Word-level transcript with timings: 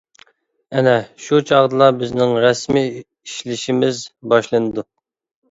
ئەنە 0.77 0.93
شۇ 1.25 1.41
چاغدىلا 1.49 1.89
بىزنىڭ 1.99 2.33
رەسمىي 2.47 2.89
ئىشلىشىمىز 3.03 4.03
باشلىنىدۇ. 4.35 4.89